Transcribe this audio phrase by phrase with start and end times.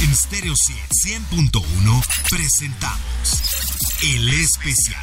[0.00, 3.42] En Stereo 100.1 presentamos
[4.04, 5.02] El Especial.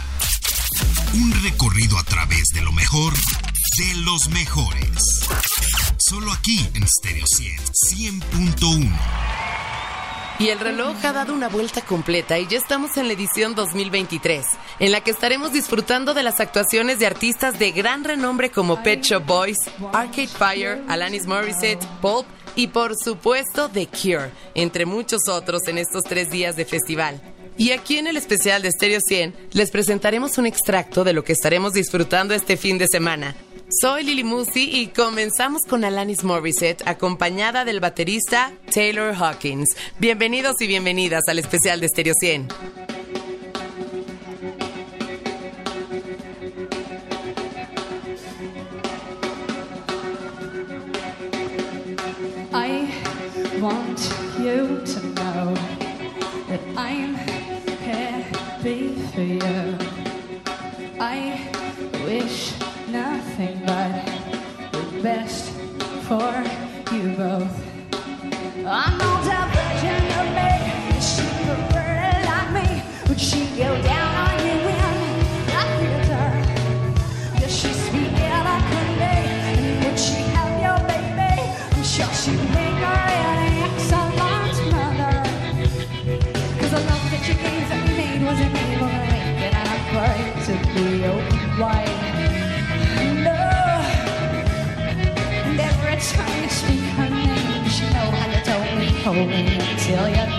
[1.15, 5.25] Un recorrido a través de lo mejor de los mejores.
[5.97, 8.99] Solo aquí en Stereo 100.1.
[10.39, 14.45] Y el reloj ha dado una vuelta completa y ya estamos en la edición 2023,
[14.79, 19.01] en la que estaremos disfrutando de las actuaciones de artistas de gran renombre como Pet
[19.01, 19.57] Shop Boys,
[19.91, 22.25] Arcade Fire, Alanis Morissette, Pulp
[22.55, 27.21] y por supuesto The Cure, entre muchos otros en estos tres días de festival.
[27.57, 31.33] Y aquí en el especial de Stereo 100 les presentaremos un extracto de lo que
[31.33, 33.35] estaremos disfrutando este fin de semana.
[33.81, 39.69] Soy Lili Musi y comenzamos con Alanis Morissette acompañada del baterista Taylor Hawkins.
[39.99, 42.94] Bienvenidos y bienvenidas al especial de Stereo 100.
[53.65, 53.99] want
[54.37, 55.55] you to know
[56.49, 59.59] that I'm happy for you.
[60.99, 61.49] I
[62.03, 62.53] wish
[62.89, 64.05] nothing but
[64.71, 65.49] the best
[66.07, 66.31] for
[66.93, 67.55] you both.
[68.67, 70.51] I'm no diversion of me.
[71.09, 71.57] She's a
[72.29, 73.84] like me, but she goes.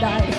[0.01, 0.36] die.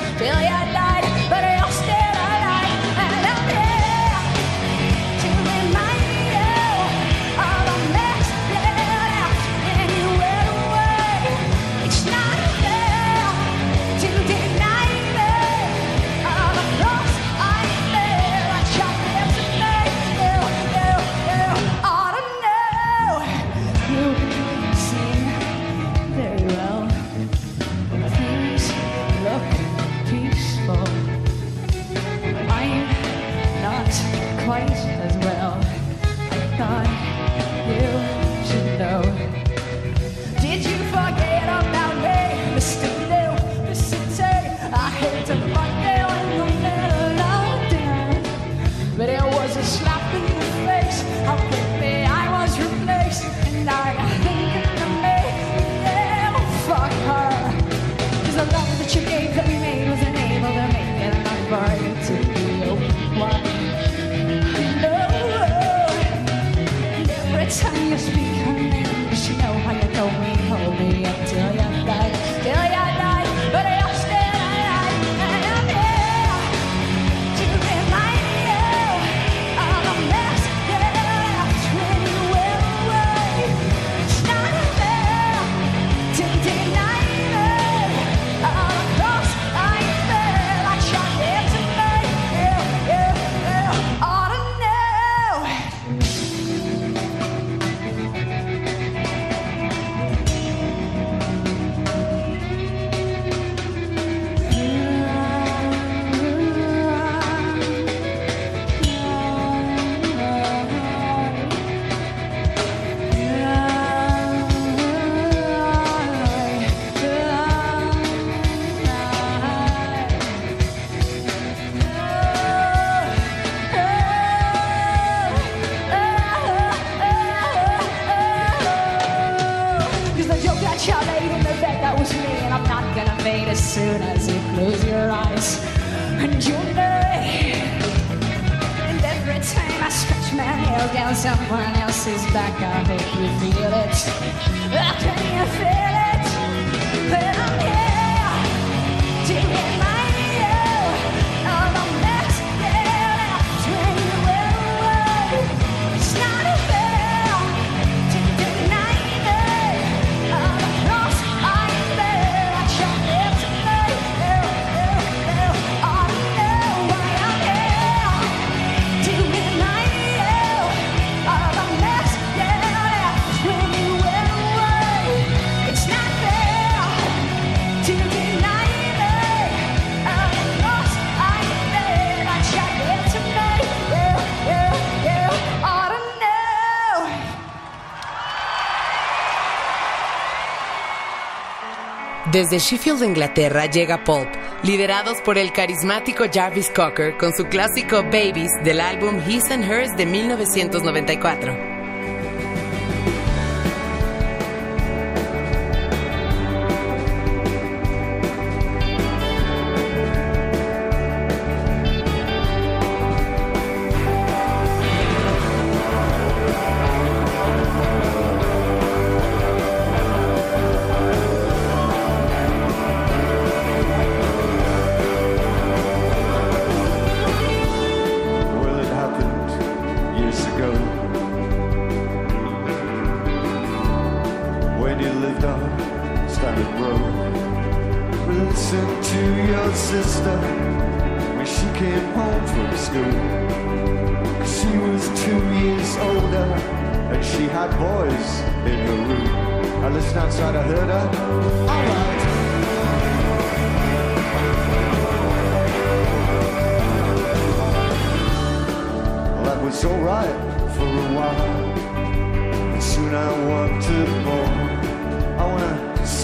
[192.38, 194.30] Desde Sheffield, Inglaterra, llega Pulp,
[194.62, 199.98] liderados por el carismático Jarvis Cocker con su clásico Babies del álbum His and Hers
[199.98, 201.76] de 1994.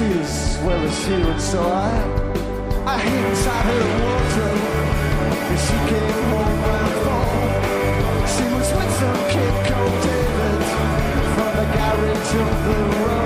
[0.03, 1.91] Wanna as well as you, and so I,
[2.85, 4.59] I hid inside her wardrobe.
[5.49, 7.27] And she came home round four.
[8.33, 10.63] She was with some kid called David
[11.35, 13.22] from the garage up the road.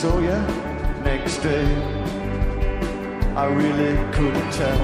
[0.00, 0.38] Saw you
[1.02, 1.66] next day,
[3.34, 4.78] I really couldn't tell.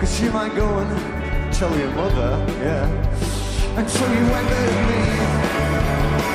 [0.00, 2.30] Cause you might go and tell your mother,
[2.64, 2.88] yeah.
[3.76, 5.02] Until you went with me,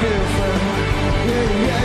[0.00, 0.60] girlfriend.
[1.28, 1.79] Yeah, yeah,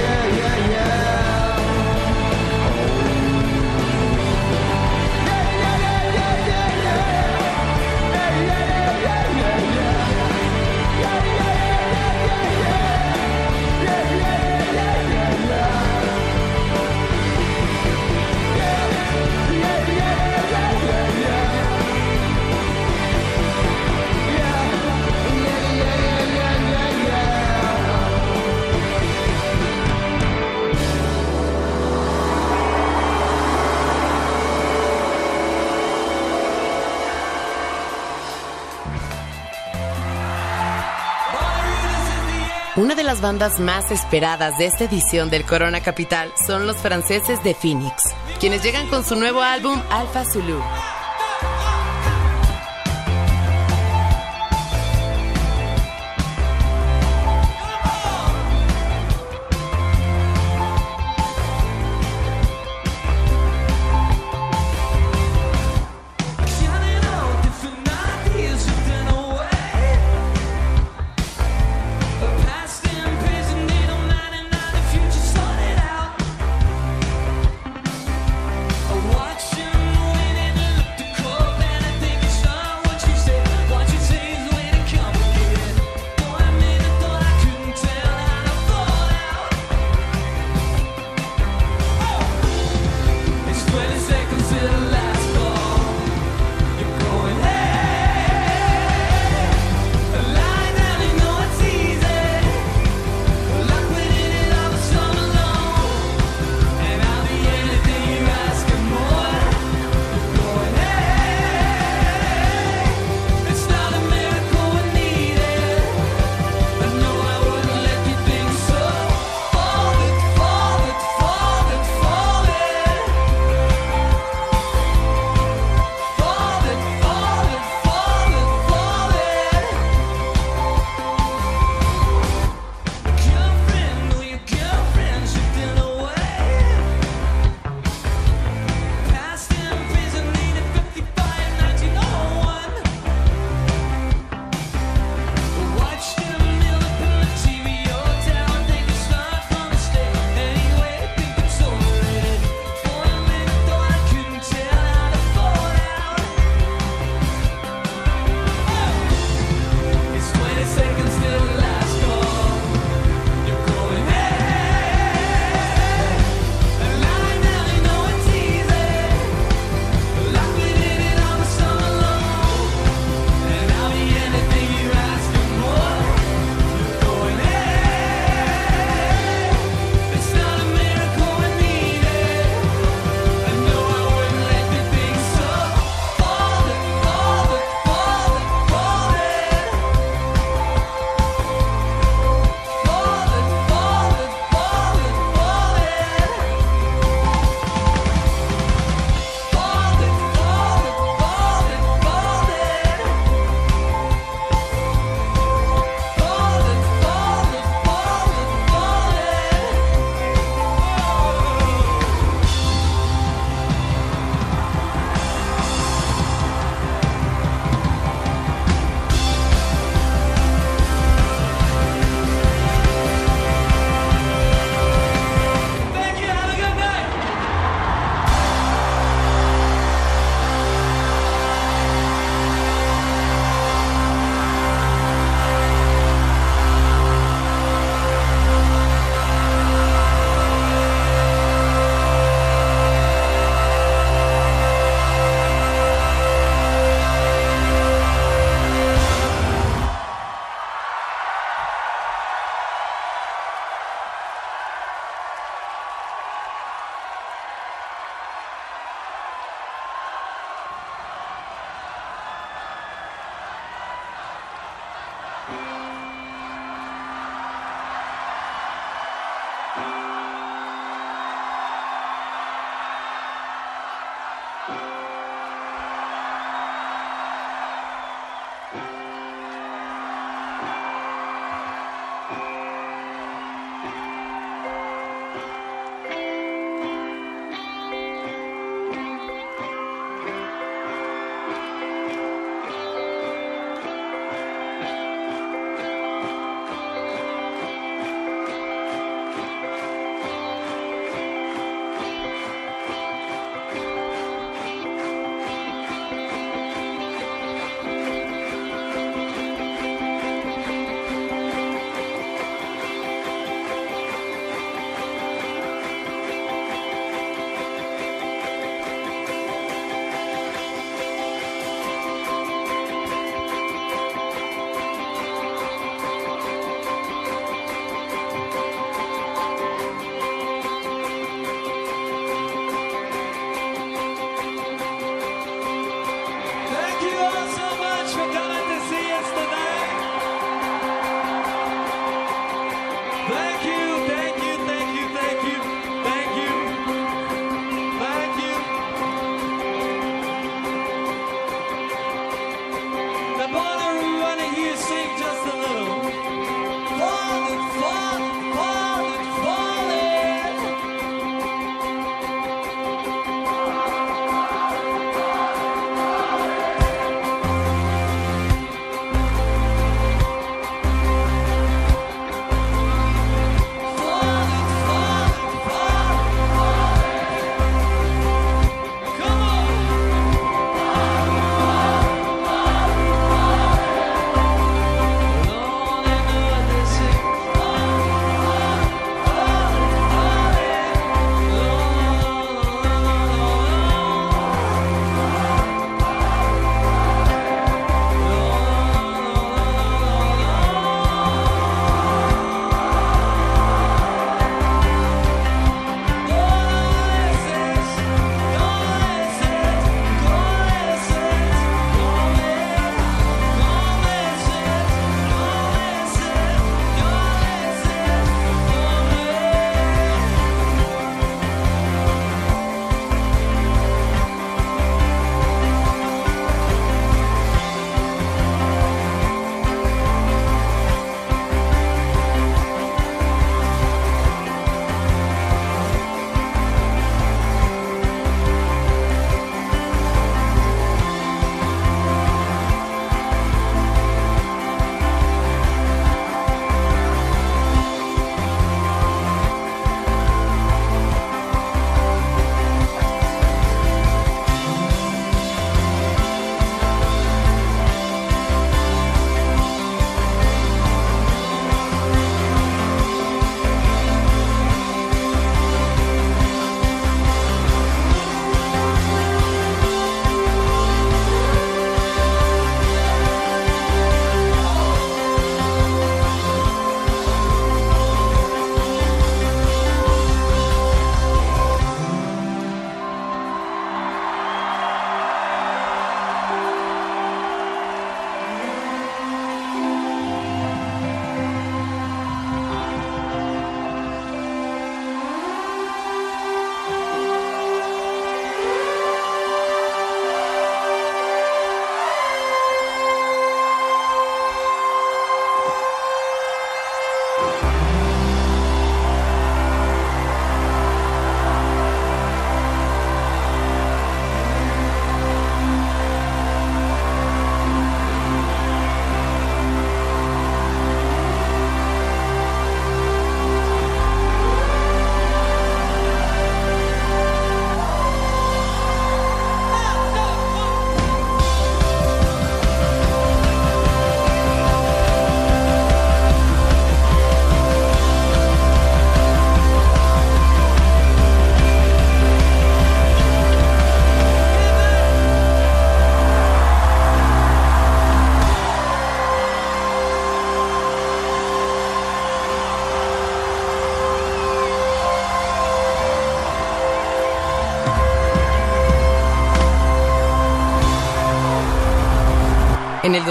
[43.05, 47.93] las bandas más esperadas de esta edición del Corona Capital son los franceses de Phoenix,
[48.39, 50.59] quienes llegan con su nuevo álbum Alpha Zulu.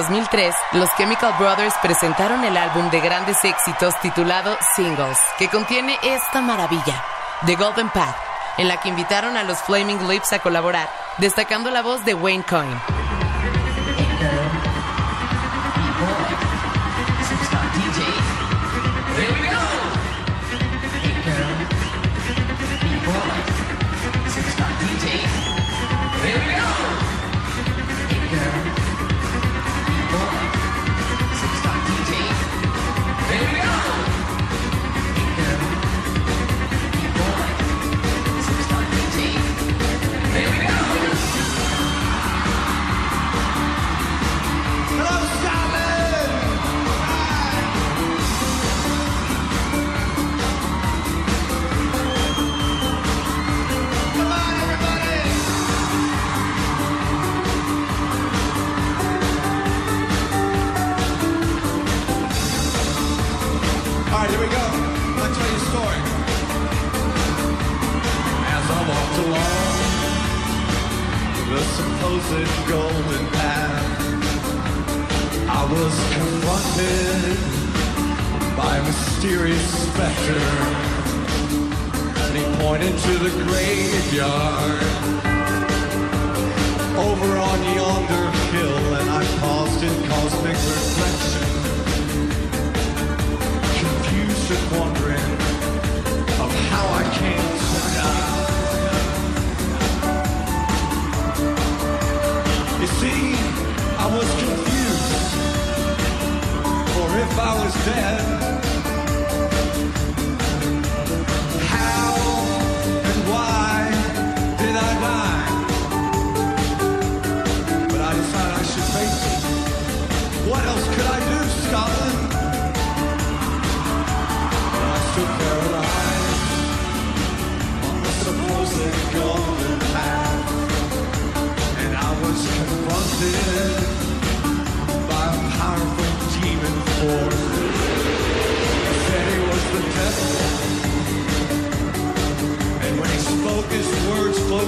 [0.04, 6.42] 2003, los Chemical Brothers presentaron el álbum de grandes éxitos titulado Singles, que contiene esta
[6.42, 7.02] maravilla,
[7.46, 8.16] The Golden Path,
[8.58, 12.44] en la que invitaron a los Flaming Lips a colaborar, destacando la voz de Wayne
[12.44, 12.93] Coyne.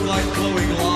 [0.05, 0.96] like glowing light.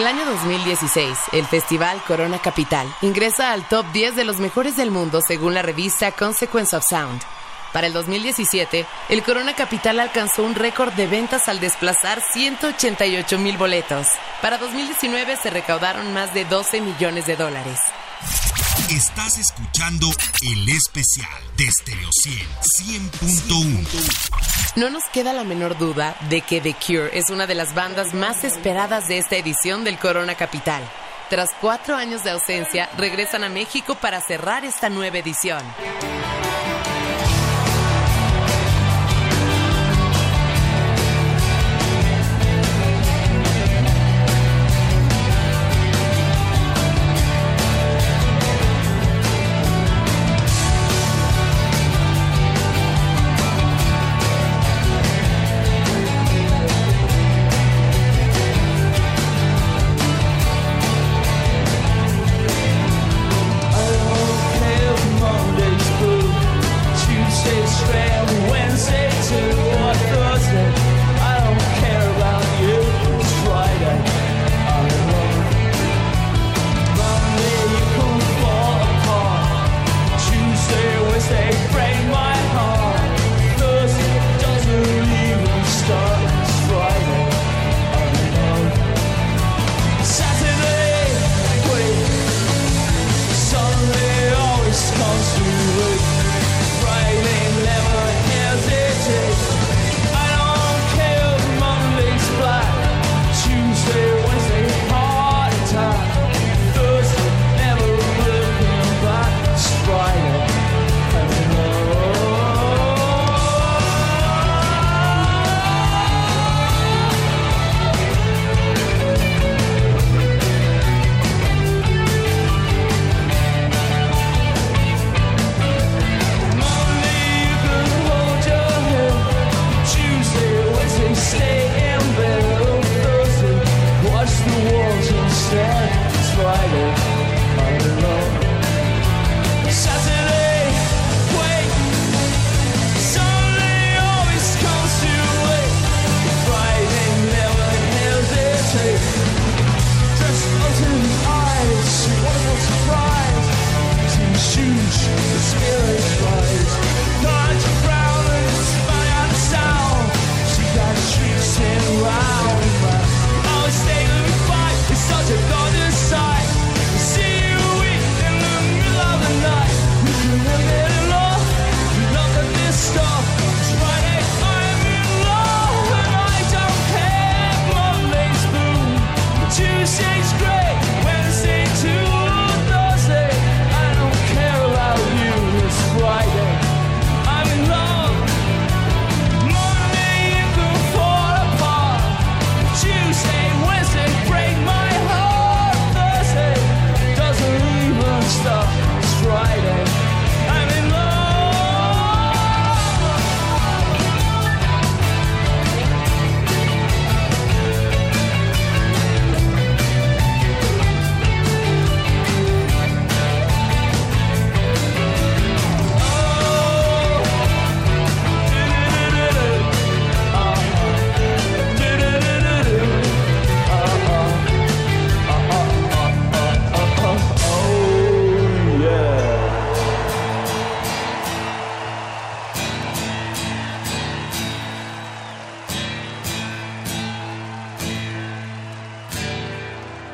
[0.00, 4.90] el año 2016, el festival Corona Capital ingresa al top 10 de los mejores del
[4.90, 7.20] mundo según la revista Consequence of Sound.
[7.74, 13.58] Para el 2017, el Corona Capital alcanzó un récord de ventas al desplazar 188 mil
[13.58, 14.06] boletos.
[14.40, 17.78] Para 2019 se recaudaron más de 12 millones de dólares.
[18.90, 20.08] Estás escuchando
[20.42, 24.74] el especial de Stereo 100, 100.1.
[24.74, 28.14] No nos queda la menor duda de que The Cure es una de las bandas
[28.14, 30.82] más esperadas de esta edición del Corona Capital.
[31.28, 35.62] Tras cuatro años de ausencia, regresan a México para cerrar esta nueva edición.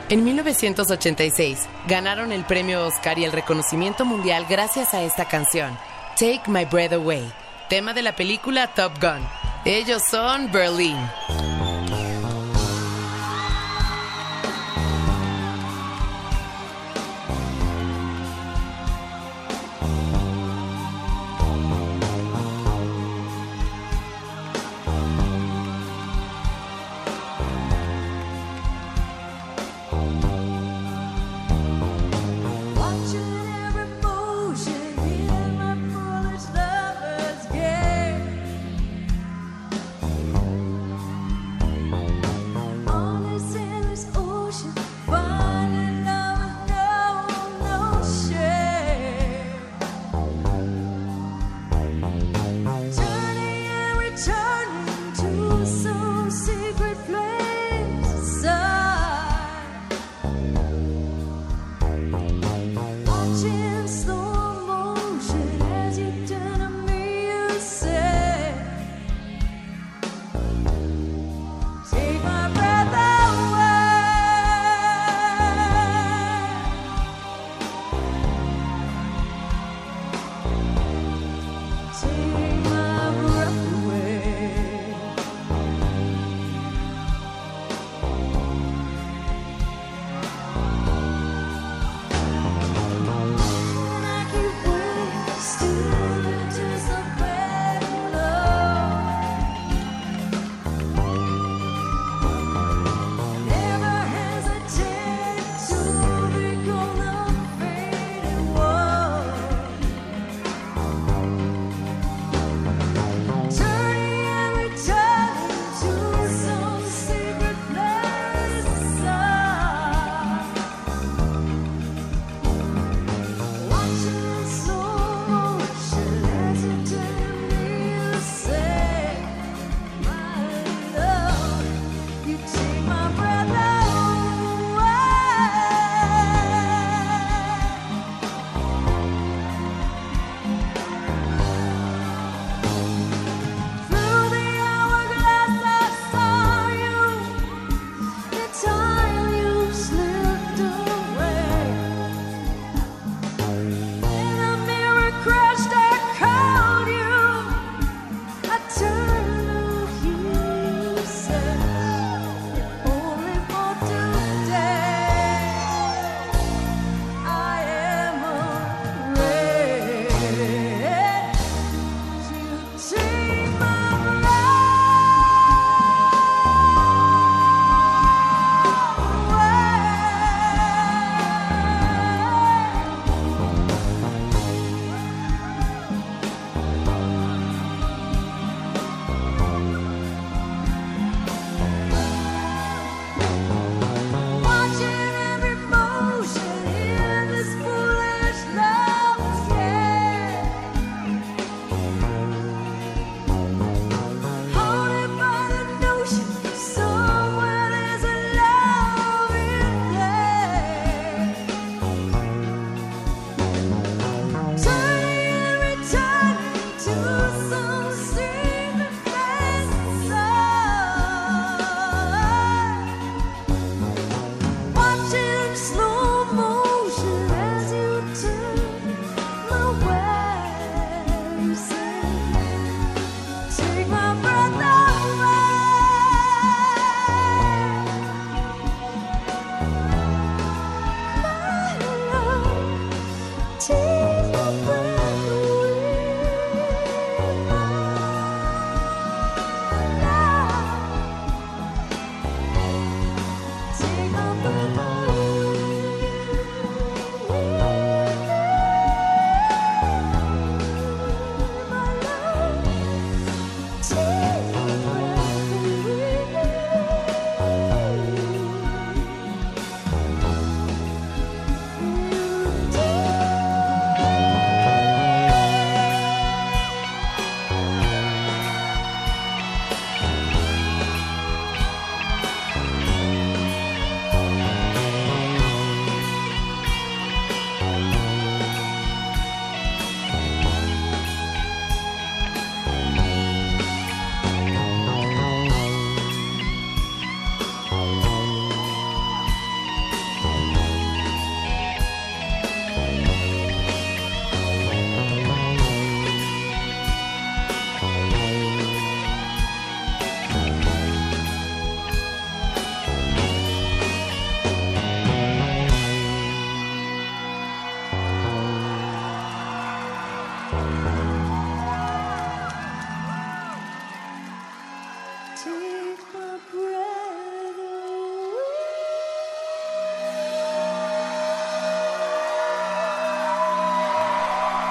[0.09, 5.77] En 1986 ganaron el premio Oscar y el reconocimiento mundial gracias a esta canción,
[6.16, 7.29] Take My Breath Away,
[7.69, 9.27] tema de la película Top Gun.
[9.64, 10.97] Ellos son Berlin.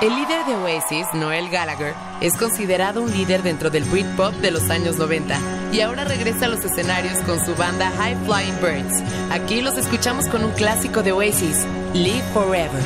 [0.06, 4.70] El líder de Oasis, Noel Gallagher, es considerado un líder dentro del Britpop de los
[4.70, 5.40] años 90
[5.74, 9.02] y ahora regresa a los escenarios con su banda High Flying Birds.
[9.32, 11.66] Aquí los escuchamos con un clásico de Oasis,
[11.96, 12.84] Live Forever.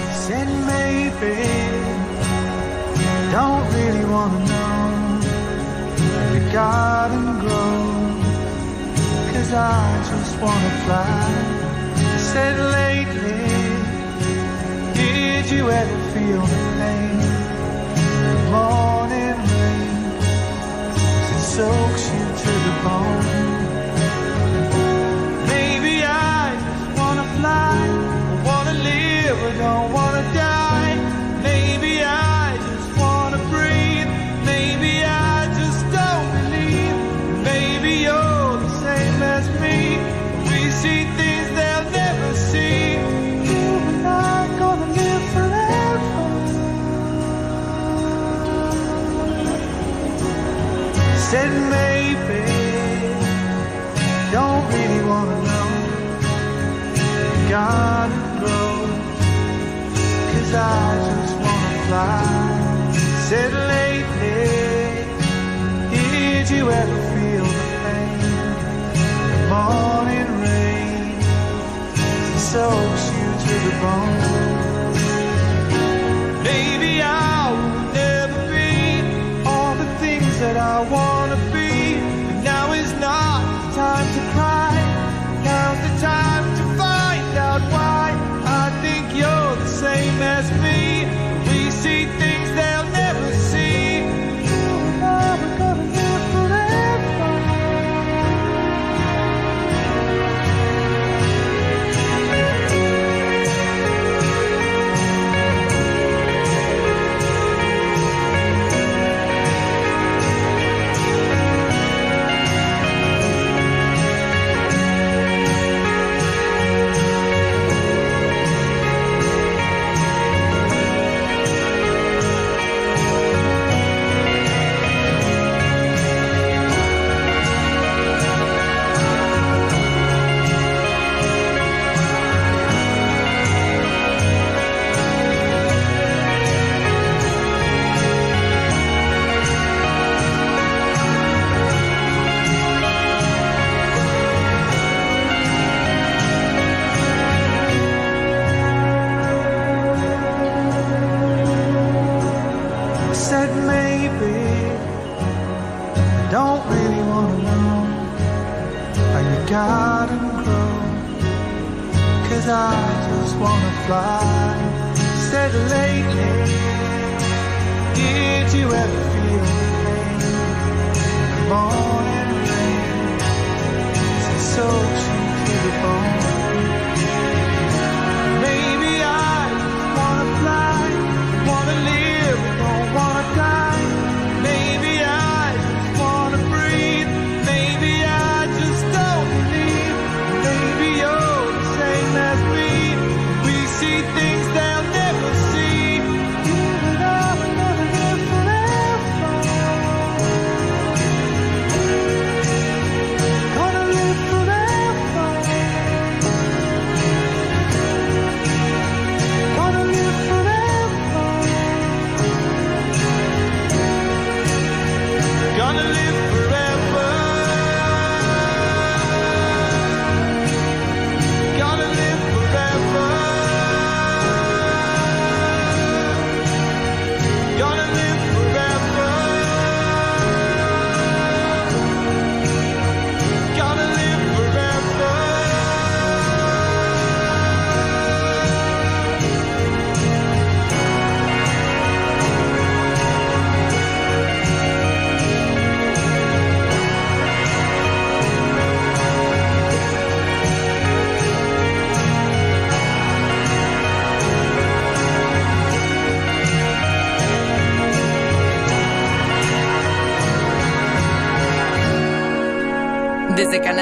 [15.41, 20.17] Did you ever feel the pain the morning rain
[21.33, 23.48] it soaks you to the bone?
[60.49, 62.23] as I just wanna fly.
[63.27, 65.05] Said lately,
[65.91, 68.19] did you ever feel the pain?
[69.31, 71.21] The morning rain
[72.51, 74.48] soaks you to the bone.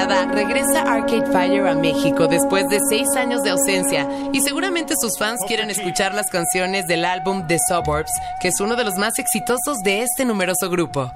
[0.08, 5.18] temporada regresa Arcade Fire a México después de seis años de ausencia y seguramente sus
[5.18, 9.18] fans quieren escuchar las canciones del álbum The Suburbs, que es uno de los más
[9.18, 11.12] exitosos de este numeroso grupo.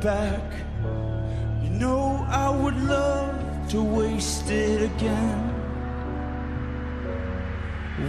[0.00, 0.42] Back,
[1.62, 5.54] you know I would love to waste it again.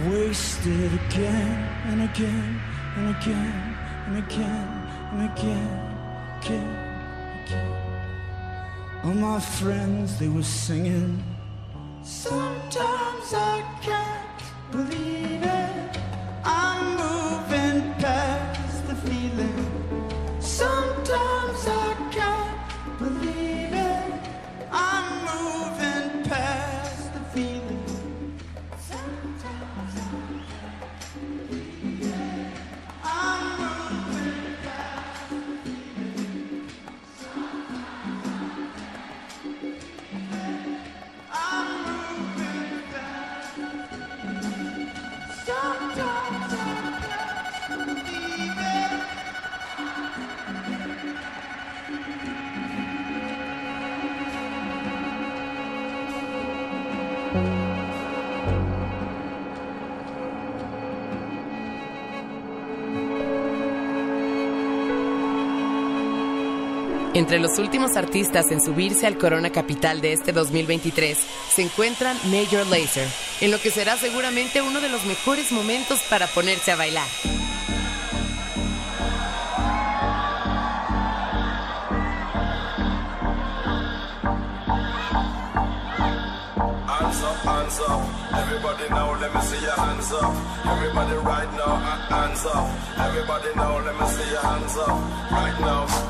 [0.08, 2.60] Waste it again and again
[2.96, 3.76] and again
[4.06, 4.80] and again
[5.12, 6.70] and again, again,
[7.44, 7.90] again.
[9.02, 11.24] All my friends, they were singing.
[12.02, 15.98] Sometimes I can't believe it.
[16.44, 19.79] I'm moving past the feeling.
[20.60, 21.89] Sometimes I
[67.12, 71.18] Entre los últimos artistas en subirse al Corona Capital de este 2023
[71.52, 73.08] se encuentran Major Lazer,
[73.40, 77.06] en lo que será seguramente uno de los mejores momentos para ponerse a bailar.
[87.42, 88.02] Hands up.
[88.34, 88.84] Everybody
[89.20, 90.34] let me see your hands up.
[90.66, 91.76] Everybody right now,
[92.08, 92.68] hands up.
[92.98, 95.30] Everybody let me see your hands up.
[95.30, 96.09] Right now,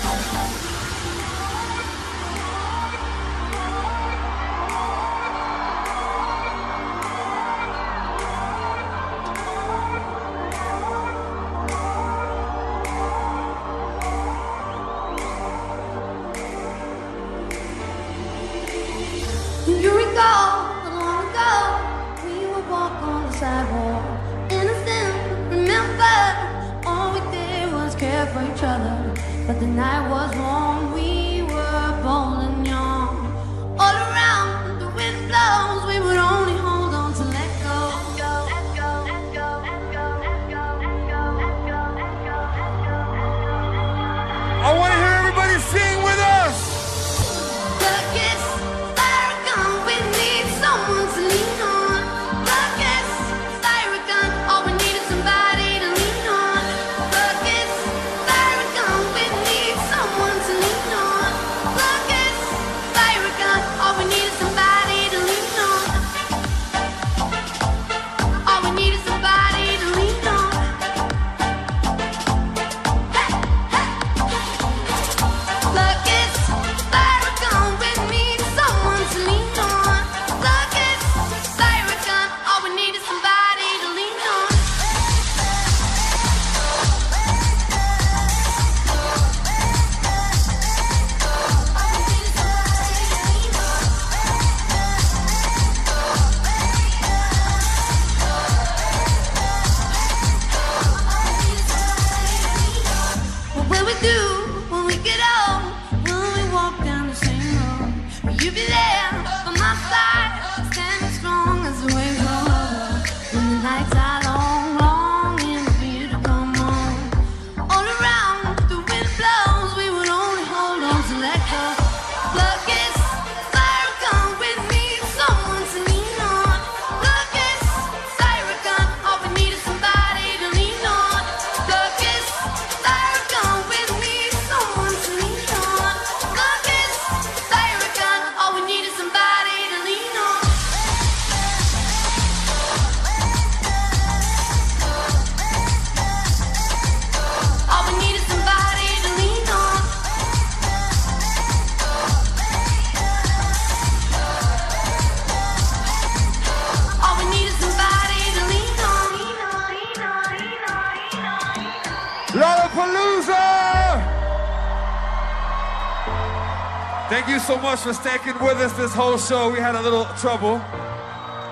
[167.71, 169.49] Much for sticking with us this whole show.
[169.49, 170.59] We had a little trouble.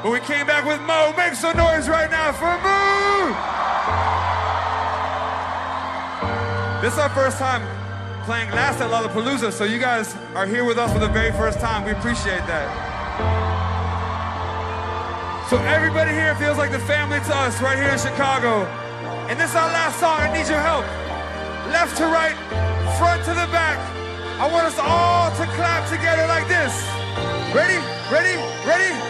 [0.04, 1.14] But we came back with Mo.
[1.16, 3.32] Make some noise right now for Mo!
[6.82, 7.64] This is our first time
[8.26, 11.62] playing last at Lollapalooza, so you guys are here with us for the very first
[11.62, 11.86] time.
[11.86, 12.68] We appreciate that.
[15.50, 18.66] So everybody here feels like the family to us right here in Chicago.
[19.32, 20.20] And this is our last song.
[20.20, 20.84] I need your help.
[21.72, 22.36] Left to right,
[23.00, 23.99] front to the back.
[24.40, 26.72] I want us all to clap together like this.
[27.54, 27.76] Ready?
[28.10, 28.40] Ready?
[28.66, 29.09] Ready?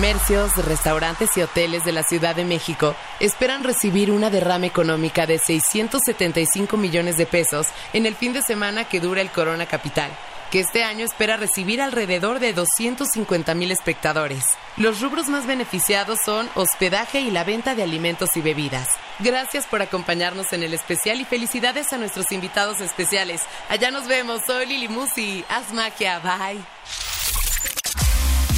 [0.00, 5.38] Comercios, restaurantes y hoteles de la Ciudad de México esperan recibir una derrama económica de
[5.38, 10.10] 675 millones de pesos en el fin de semana que dura el Corona Capital,
[10.50, 14.42] que este año espera recibir alrededor de 250 mil espectadores.
[14.78, 18.88] Los rubros más beneficiados son hospedaje y la venta de alimentos y bebidas.
[19.18, 23.42] Gracias por acompañarnos en el especial y felicidades a nuestros invitados especiales.
[23.68, 25.44] Allá nos vemos, soy Lili Musi.
[25.50, 26.79] Haz magia, bye.